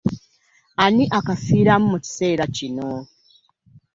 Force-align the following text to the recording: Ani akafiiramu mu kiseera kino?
Ani 0.83 1.03
akafiiramu 1.17 1.85
mu 1.91 1.97
kiseera 2.03 2.45
kino? 2.55 2.89